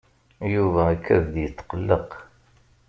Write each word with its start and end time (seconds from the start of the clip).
Yuba 0.53 0.83
ikad-d 0.95 1.33
yetqelleq. 1.43 2.09